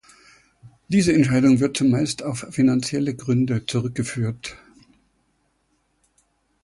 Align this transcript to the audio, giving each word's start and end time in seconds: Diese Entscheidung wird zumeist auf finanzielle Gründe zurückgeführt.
Diese 0.87 1.13
Entscheidung 1.13 1.59
wird 1.59 1.77
zumeist 1.77 2.23
auf 2.23 2.47
finanzielle 2.49 3.13
Gründe 3.15 3.67
zurückgeführt. 3.67 4.57